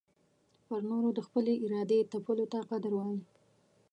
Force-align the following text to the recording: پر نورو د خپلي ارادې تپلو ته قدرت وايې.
پر 0.67 0.79
نورو 0.89 1.09
د 1.17 1.19
خپلي 1.27 1.53
ارادې 1.65 1.99
تپلو 2.11 2.45
ته 2.51 2.59
قدرت 2.69 2.93
وايې. 2.95 3.19